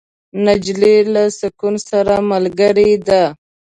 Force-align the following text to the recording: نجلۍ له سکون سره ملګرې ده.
نجلۍ 0.45 0.97
له 1.13 1.23
سکون 1.39 1.75
سره 1.89 2.13
ملګرې 2.31 2.91
ده. 3.07 3.23